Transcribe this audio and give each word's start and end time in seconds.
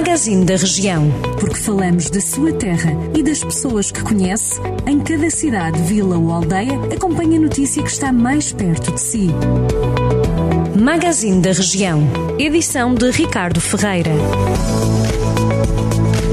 Magazine 0.00 0.46
da 0.46 0.56
Região. 0.56 1.10
Porque 1.38 1.58
falamos 1.58 2.08
da 2.08 2.22
sua 2.22 2.54
terra 2.54 2.90
e 3.14 3.22
das 3.22 3.44
pessoas 3.44 3.92
que 3.92 4.02
conhece, 4.02 4.58
em 4.86 4.98
cada 4.98 5.28
cidade, 5.28 5.78
vila 5.82 6.16
ou 6.16 6.32
aldeia, 6.32 6.72
acompanhe 6.90 7.36
a 7.36 7.40
notícia 7.40 7.82
que 7.82 7.90
está 7.90 8.10
mais 8.10 8.50
perto 8.50 8.92
de 8.92 8.98
si. 8.98 9.28
Magazine 10.74 11.42
da 11.42 11.52
Região. 11.52 12.02
Edição 12.38 12.94
de 12.94 13.10
Ricardo 13.10 13.60
Ferreira. 13.60 14.10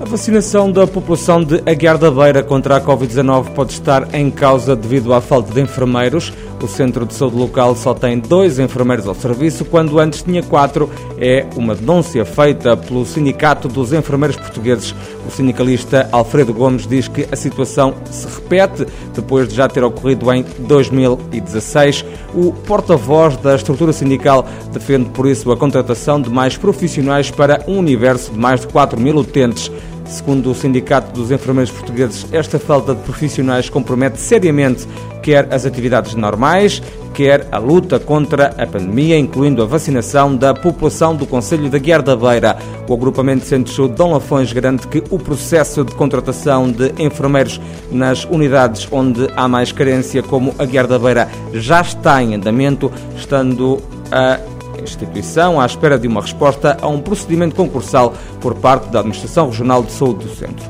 A 0.00 0.06
vacinação 0.06 0.72
da 0.72 0.86
população 0.86 1.44
de 1.44 1.56
Aguiar 1.66 1.98
da 1.98 2.10
Beira 2.10 2.42
contra 2.42 2.78
a 2.78 2.80
Covid-19 2.80 3.50
pode 3.50 3.74
estar 3.74 4.14
em 4.14 4.30
causa 4.30 4.74
devido 4.74 5.12
à 5.12 5.20
falta 5.20 5.52
de 5.52 5.60
enfermeiros. 5.60 6.32
O 6.62 6.68
centro 6.68 7.06
de 7.06 7.14
saúde 7.14 7.36
local 7.36 7.74
só 7.74 7.94
tem 7.94 8.18
dois 8.18 8.58
enfermeiros 8.58 9.06
ao 9.06 9.14
serviço, 9.14 9.64
quando 9.64 9.98
antes 9.98 10.22
tinha 10.22 10.42
quatro. 10.42 10.90
É 11.18 11.46
uma 11.56 11.74
denúncia 11.74 12.24
feita 12.24 12.76
pelo 12.76 13.06
Sindicato 13.06 13.66
dos 13.66 13.94
Enfermeiros 13.94 14.36
Portugueses. 14.36 14.94
O 15.26 15.30
sindicalista 15.30 16.08
Alfredo 16.12 16.52
Gomes 16.52 16.86
diz 16.86 17.08
que 17.08 17.26
a 17.32 17.36
situação 17.36 17.94
se 18.10 18.26
repete 18.26 18.86
depois 19.14 19.48
de 19.48 19.54
já 19.54 19.68
ter 19.68 19.82
ocorrido 19.82 20.30
em 20.32 20.44
2016. 20.58 22.04
O 22.34 22.52
porta-voz 22.52 23.36
da 23.38 23.54
estrutura 23.54 23.92
sindical 23.92 24.46
defende, 24.72 25.08
por 25.10 25.26
isso, 25.26 25.50
a 25.50 25.56
contratação 25.56 26.20
de 26.20 26.28
mais 26.28 26.56
profissionais 26.58 27.30
para 27.30 27.64
um 27.66 27.78
universo 27.78 28.32
de 28.32 28.38
mais 28.38 28.60
de 28.60 28.68
4 28.68 29.00
mil 29.00 29.16
utentes. 29.16 29.70
Segundo 30.10 30.50
o 30.50 30.54
Sindicato 30.56 31.12
dos 31.12 31.30
Enfermeiros 31.30 31.70
Portugueses, 31.70 32.26
esta 32.32 32.58
falta 32.58 32.96
de 32.96 33.00
profissionais 33.02 33.70
compromete 33.70 34.18
seriamente 34.18 34.86
quer 35.22 35.46
as 35.52 35.64
atividades 35.64 36.16
normais, 36.16 36.82
quer 37.14 37.46
a 37.52 37.58
luta 37.58 38.00
contra 38.00 38.48
a 38.58 38.66
pandemia, 38.66 39.16
incluindo 39.16 39.62
a 39.62 39.66
vacinação 39.66 40.34
da 40.34 40.52
população 40.52 41.14
do 41.14 41.26
Conselho 41.26 41.70
da 41.70 41.78
Guiar 41.78 42.02
da 42.02 42.16
Beira. 42.16 42.58
O 42.88 42.94
agrupamento 42.94 43.44
Centro 43.44 43.86
Dom 43.86 44.14
Lafões 44.14 44.52
garante 44.52 44.88
que 44.88 45.00
o 45.10 45.18
processo 45.18 45.84
de 45.84 45.94
contratação 45.94 46.70
de 46.70 46.92
enfermeiros 46.98 47.60
nas 47.92 48.24
unidades 48.24 48.88
onde 48.90 49.28
há 49.36 49.46
mais 49.46 49.70
carência, 49.70 50.24
como 50.24 50.52
a 50.58 50.64
Guiar 50.64 50.88
da 50.88 50.98
Beira, 50.98 51.28
já 51.52 51.82
está 51.82 52.20
em 52.20 52.34
andamento, 52.34 52.90
estando 53.16 53.80
a 54.10 54.40
instituição 54.82 55.60
à 55.60 55.66
espera 55.66 55.98
de 55.98 56.08
uma 56.08 56.20
resposta 56.20 56.76
a 56.80 56.88
um 56.88 57.00
procedimento 57.00 57.54
concursal 57.54 58.14
por 58.40 58.54
parte 58.54 58.88
da 58.88 59.00
Administração 59.00 59.48
Regional 59.48 59.82
de 59.82 59.92
Saúde 59.92 60.26
do 60.26 60.34
Centro. 60.34 60.64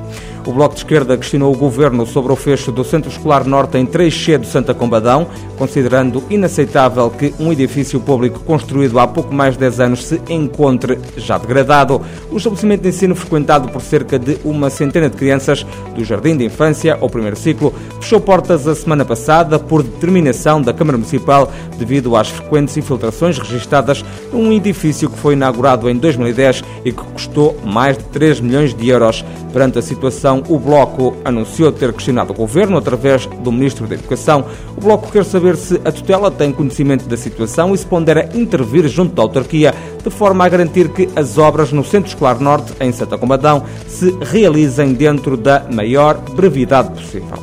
O 0.46 0.52
Bloco 0.52 0.74
de 0.74 0.80
Esquerda 0.80 1.16
questionou 1.16 1.52
o 1.52 1.56
Governo 1.56 2.06
sobre 2.06 2.32
o 2.32 2.36
fecho 2.36 2.72
do 2.72 2.82
Centro 2.82 3.10
Escolar 3.10 3.44
Norte 3.46 3.76
em 3.76 3.86
3C 3.86 4.38
do 4.38 4.46
Santa 4.46 4.72
Combadão, 4.72 5.26
considerando 5.58 6.22
inaceitável 6.30 7.10
que 7.10 7.34
um 7.38 7.52
edifício 7.52 8.00
público 8.00 8.40
construído 8.40 8.98
há 8.98 9.06
pouco 9.06 9.34
mais 9.34 9.54
de 9.54 9.60
10 9.60 9.80
anos 9.80 10.04
se 10.04 10.20
encontre 10.30 10.98
já 11.16 11.36
degradado. 11.36 12.00
O 12.30 12.38
estabelecimento 12.38 12.82
de 12.82 12.88
ensino, 12.88 13.14
frequentado 13.14 13.68
por 13.68 13.82
cerca 13.82 14.18
de 14.18 14.38
uma 14.42 14.70
centena 14.70 15.10
de 15.10 15.16
crianças 15.16 15.64
do 15.94 16.04
Jardim 16.04 16.36
de 16.36 16.44
Infância 16.44 16.96
ao 16.98 17.10
primeiro 17.10 17.36
ciclo, 17.36 17.74
fechou 18.00 18.20
portas 18.20 18.66
a 18.66 18.74
semana 18.74 19.04
passada 19.04 19.58
por 19.58 19.82
determinação 19.82 20.62
da 20.62 20.72
Câmara 20.72 20.96
Municipal 20.96 21.52
devido 21.78 22.16
às 22.16 22.28
frequentes 22.28 22.76
infiltrações 22.76 23.38
registadas 23.38 24.04
num 24.32 24.52
edifício 24.52 25.10
que 25.10 25.18
foi 25.18 25.34
inaugurado 25.34 25.88
em 25.88 25.96
2010 25.96 26.64
e 26.84 26.92
que 26.92 27.02
custou 27.02 27.56
mais 27.64 27.98
de 27.98 28.04
3 28.04 28.40
milhões 28.40 28.74
de 28.74 28.88
euros. 28.88 29.24
Perante 29.52 29.78
a 29.78 29.82
situação, 29.82 30.29
o 30.38 30.58
Bloco 30.58 31.16
anunciou 31.24 31.72
ter 31.72 31.92
questionado 31.92 32.32
o 32.32 32.36
Governo 32.36 32.78
através 32.78 33.26
do 33.26 33.50
Ministro 33.50 33.86
da 33.86 33.94
Educação. 33.94 34.44
O 34.76 34.80
Bloco 34.80 35.10
quer 35.10 35.24
saber 35.24 35.56
se 35.56 35.80
a 35.84 35.90
tutela 35.90 36.30
tem 36.30 36.52
conhecimento 36.52 37.08
da 37.08 37.16
situação 37.16 37.74
e 37.74 37.78
se 37.78 37.86
pondera 37.86 38.28
intervir 38.34 38.86
junto 38.88 39.14
da 39.14 39.22
autarquia 39.22 39.74
de 40.02 40.10
forma 40.10 40.44
a 40.44 40.48
garantir 40.48 40.88
que 40.90 41.08
as 41.16 41.38
obras 41.38 41.72
no 41.72 41.84
Centro 41.84 42.08
Escolar 42.08 42.40
Norte, 42.40 42.72
em 42.80 42.92
Santa 42.92 43.18
Combadão, 43.18 43.64
se 43.88 44.16
realizem 44.20 44.92
dentro 44.92 45.36
da 45.36 45.64
maior 45.70 46.18
brevidade 46.18 46.90
possível. 46.90 47.36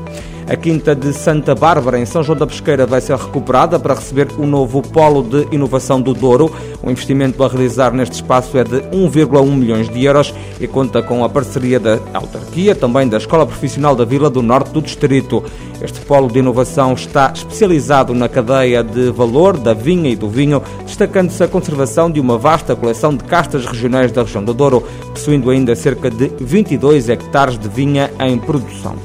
A 0.50 0.56
Quinta 0.56 0.96
de 0.96 1.12
Santa 1.12 1.54
Bárbara, 1.54 2.00
em 2.00 2.06
São 2.06 2.24
João 2.24 2.38
da 2.38 2.48
Pesqueira, 2.48 2.86
vai 2.86 3.02
ser 3.02 3.18
recuperada 3.18 3.78
para 3.78 3.94
receber 3.94 4.30
o 4.38 4.46
novo 4.46 4.82
Polo 4.82 5.22
de 5.22 5.46
Inovação 5.54 6.02
do 6.02 6.14
Douro. 6.14 6.50
O 6.82 6.90
investimento 6.90 7.44
a 7.44 7.50
realizar 7.50 7.92
neste 7.92 8.14
espaço 8.14 8.58
é 8.58 8.64
de 8.64 8.78
1,1 8.84 9.46
milhões 9.46 9.90
de 9.90 10.06
euros 10.06 10.34
e 10.58 10.66
conta 10.66 11.04
com 11.04 11.22
a 11.26 11.28
parceria 11.28 11.82
da 11.82 12.00
autarquia, 12.14 12.74
também 12.74 13.10
da 13.10 13.18
Escola 13.18 13.46
Profissional 13.46 13.94
da 13.94 14.06
Vila 14.06 14.30
do 14.30 14.42
Norte 14.42 14.72
do 14.72 14.82
Distrito. 14.82 15.44
Este 15.82 16.00
polo 16.00 16.30
de 16.30 16.40
inovação 16.40 16.94
está 16.94 17.30
especializado 17.36 18.14
na 18.14 18.30
cadeia 18.30 18.82
de 18.82 19.12
valor 19.12 19.58
da 19.58 19.74
vinha 19.74 20.10
e 20.10 20.16
do 20.16 20.30
vinho, 20.30 20.64
destacando-se 20.86 21.44
a 21.44 21.48
conservação 21.50 22.10
de 22.10 22.22
uma 22.22 22.38
vasta 22.38 22.74
coleção 22.74 23.14
de 23.14 23.26
castas 23.26 23.66
regionais 23.66 24.14
da 24.14 24.24
região 24.24 24.46
do 24.46 24.54
Douro, 24.54 24.82
possuindo 25.14 25.50
ainda 25.50 25.76
cerca 25.76 26.10
de 26.10 26.32
22 26.40 27.10
hectares 27.10 27.60
de 27.60 27.68
vinha 27.68 28.10
em 28.22 28.38
produção. 28.38 28.96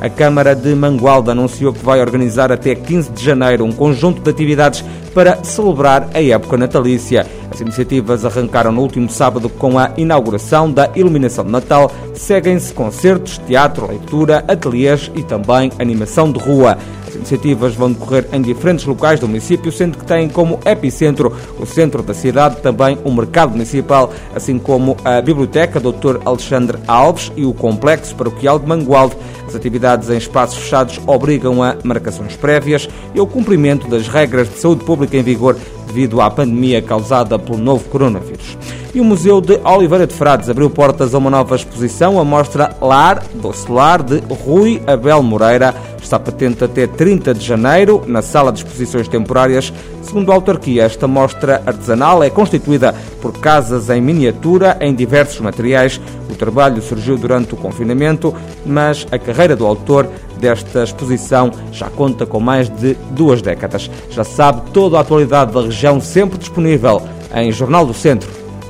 A 0.00 0.08
Câmara 0.08 0.54
de 0.54 0.74
Mangualda 0.76 1.32
anunciou 1.32 1.72
que 1.72 1.84
vai 1.84 2.00
organizar 2.00 2.52
até 2.52 2.74
15 2.74 3.10
de 3.10 3.24
janeiro 3.24 3.64
um 3.64 3.72
conjunto 3.72 4.22
de 4.22 4.30
atividades 4.30 4.84
para 5.12 5.42
celebrar 5.42 6.08
a 6.14 6.22
época 6.22 6.56
natalícia. 6.56 7.26
As 7.50 7.60
iniciativas 7.60 8.24
arrancaram 8.24 8.70
no 8.70 8.80
último 8.80 9.10
sábado 9.10 9.48
com 9.48 9.76
a 9.76 9.90
inauguração 9.96 10.70
da 10.70 10.88
iluminação 10.94 11.44
de 11.44 11.50
Natal. 11.50 11.90
Seguem-se 12.14 12.72
concertos, 12.72 13.38
teatro, 13.38 13.88
leitura, 13.88 14.44
ateliês 14.46 15.10
e 15.16 15.24
também 15.24 15.72
animação 15.80 16.30
de 16.30 16.38
rua. 16.38 16.78
As 17.08 17.14
iniciativas 17.14 17.74
vão 17.74 17.90
decorrer 17.90 18.28
em 18.32 18.42
diferentes 18.42 18.84
locais 18.84 19.18
do 19.18 19.26
município, 19.26 19.72
sendo 19.72 19.96
que 19.96 20.04
têm 20.04 20.28
como 20.28 20.60
epicentro 20.64 21.34
o 21.58 21.64
centro 21.64 22.02
da 22.02 22.12
cidade, 22.12 22.60
também 22.60 22.98
o 23.02 23.10
mercado 23.10 23.52
municipal, 23.52 24.12
assim 24.34 24.58
como 24.58 24.96
a 25.04 25.20
Biblioteca 25.22 25.80
Dr. 25.80 26.20
Alexandre 26.24 26.78
Alves 26.86 27.32
e 27.34 27.46
o 27.46 27.54
Complexo 27.54 28.14
Paroquial 28.14 28.58
de 28.58 28.66
Mangualde. 28.66 29.16
As 29.46 29.54
atividades 29.54 30.10
em 30.10 30.18
espaços 30.18 30.58
fechados 30.58 31.00
obrigam 31.06 31.62
a 31.62 31.76
marcações 31.82 32.36
prévias 32.36 32.88
e 33.14 33.18
ao 33.18 33.26
cumprimento 33.26 33.88
das 33.88 34.06
regras 34.06 34.48
de 34.50 34.58
saúde 34.58 34.84
pública 34.84 35.16
em 35.16 35.22
vigor 35.22 35.56
devido 35.86 36.20
à 36.20 36.30
pandemia 36.30 36.82
causada 36.82 37.38
pelo 37.38 37.56
novo 37.56 37.88
coronavírus. 37.88 38.58
E 38.94 39.00
o 39.00 39.04
Museu 39.04 39.40
de 39.40 39.60
Oliveira 39.64 40.06
de 40.06 40.14
Frades 40.14 40.48
abriu 40.48 40.70
portas 40.70 41.14
a 41.14 41.18
uma 41.18 41.28
nova 41.28 41.54
exposição, 41.54 42.18
a 42.18 42.24
mostra 42.24 42.74
Lar 42.80 43.22
do 43.34 43.52
Solar 43.52 44.02
de 44.02 44.22
Rui 44.44 44.82
Abel 44.86 45.22
Moreira. 45.22 45.74
Está 46.02 46.18
patente 46.18 46.64
até 46.64 46.86
30 46.86 47.34
de 47.34 47.44
janeiro 47.44 48.02
na 48.06 48.22
Sala 48.22 48.50
de 48.50 48.60
Exposições 48.60 49.06
Temporárias. 49.06 49.72
Segundo 50.02 50.32
a 50.32 50.34
autarquia, 50.34 50.84
esta 50.84 51.06
mostra 51.06 51.62
artesanal 51.66 52.22
é 52.22 52.30
constituída 52.30 52.94
por 53.20 53.32
casas 53.32 53.90
em 53.90 54.00
miniatura 54.00 54.78
em 54.80 54.94
diversos 54.94 55.38
materiais. 55.40 56.00
O 56.30 56.34
trabalho 56.34 56.80
surgiu 56.80 57.18
durante 57.18 57.52
o 57.52 57.58
confinamento, 57.58 58.34
mas 58.64 59.06
a 59.12 59.18
carreira 59.18 59.54
do 59.54 59.66
autor 59.66 60.08
desta 60.40 60.82
exposição 60.82 61.52
já 61.72 61.90
conta 61.90 62.24
com 62.24 62.40
mais 62.40 62.70
de 62.70 62.96
duas 63.10 63.42
décadas. 63.42 63.90
Já 64.08 64.24
sabe 64.24 64.70
toda 64.72 64.96
a 64.96 65.02
atualidade 65.02 65.52
da 65.52 65.60
região 65.60 66.00
sempre 66.00 66.38
disponível 66.38 67.02
em 67.34 67.52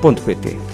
jornaldocentro.pt. 0.00 0.67